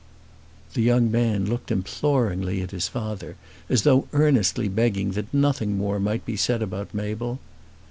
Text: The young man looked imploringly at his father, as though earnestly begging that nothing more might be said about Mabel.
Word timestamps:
The 0.73 0.81
young 0.81 1.11
man 1.11 1.45
looked 1.45 1.69
imploringly 1.69 2.63
at 2.63 2.71
his 2.71 2.87
father, 2.87 3.35
as 3.69 3.83
though 3.83 4.07
earnestly 4.13 4.67
begging 4.67 5.11
that 5.11 5.31
nothing 5.31 5.77
more 5.77 5.99
might 5.99 6.25
be 6.25 6.35
said 6.35 6.63
about 6.63 6.91
Mabel. 6.91 7.39